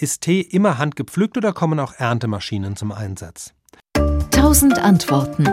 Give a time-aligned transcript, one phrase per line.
[0.00, 3.52] ist Tee immer handgepflückt oder kommen auch Erntemaschinen zum Einsatz?
[4.30, 5.44] Tausend Antworten.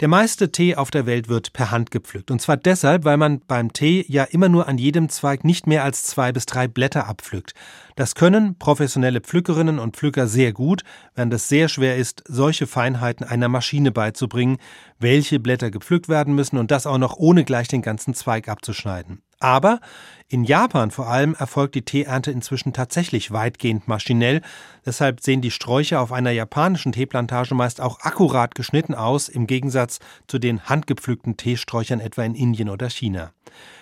[0.00, 2.30] Der meiste Tee auf der Welt wird per Hand gepflückt.
[2.30, 5.84] Und zwar deshalb, weil man beim Tee ja immer nur an jedem Zweig nicht mehr
[5.84, 7.52] als zwei bis drei Blätter abpflückt.
[7.96, 10.84] Das können professionelle Pflückerinnen und Pflücker sehr gut,
[11.14, 14.56] während es sehr schwer ist, solche Feinheiten einer Maschine beizubringen,
[14.98, 19.20] welche Blätter gepflückt werden müssen und das auch noch ohne gleich den ganzen Zweig abzuschneiden.
[19.40, 19.80] Aber
[20.28, 24.42] in Japan vor allem erfolgt die Teeernte inzwischen tatsächlich weitgehend maschinell.
[24.86, 29.98] Deshalb sehen die Sträucher auf einer japanischen Teeplantage meist auch akkurat geschnitten aus, im Gegensatz
[30.28, 33.32] zu den handgepflückten Teesträuchern etwa in Indien oder China.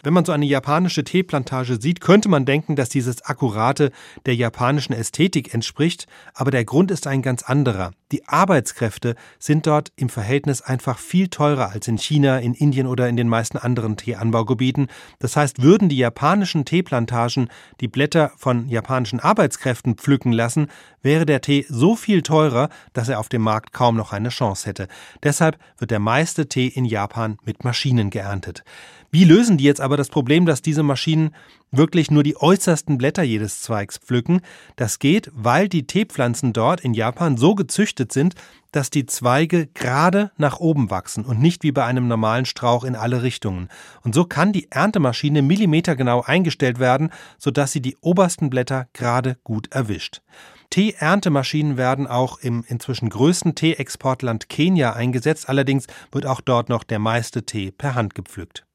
[0.03, 3.91] Wenn man so eine japanische Teeplantage sieht, könnte man denken, dass dieses Akkurate
[4.25, 7.93] der japanischen Ästhetik entspricht, aber der Grund ist ein ganz anderer.
[8.11, 13.07] Die Arbeitskräfte sind dort im Verhältnis einfach viel teurer als in China, in Indien oder
[13.09, 14.89] in den meisten anderen Teeanbaugebieten.
[15.19, 20.69] Das heißt, würden die japanischen Teeplantagen die Blätter von japanischen Arbeitskräften pflücken lassen,
[21.03, 24.67] wäre der Tee so viel teurer, dass er auf dem Markt kaum noch eine Chance
[24.67, 24.89] hätte.
[25.23, 28.65] Deshalb wird der meiste Tee in Japan mit Maschinen geerntet.
[29.11, 31.35] Wie lösen die jetzt aber das Problem, dass diese Maschinen
[31.71, 34.41] wirklich nur die äußersten Blätter jedes Zweigs pflücken?
[34.77, 38.35] Das geht, weil die Teepflanzen dort in Japan so gezüchtet sind,
[38.73, 42.97] dass die Zweige gerade nach oben wachsen und nicht wie bei einem normalen Strauch in
[42.97, 43.69] alle Richtungen.
[44.03, 49.73] Und so kann die Erntemaschine millimetergenau eingestellt werden, sodass sie die obersten Blätter gerade gut
[49.73, 50.23] erwischt.
[50.71, 56.99] Tee-Erntemaschinen werden auch im inzwischen größten Tee-Exportland Kenia eingesetzt, allerdings wird auch dort noch der
[56.99, 58.67] meiste Tee per Hand gepflückt.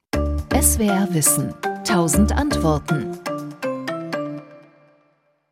[0.59, 1.53] SWR Wissen.
[1.83, 3.22] Tausend Antworten.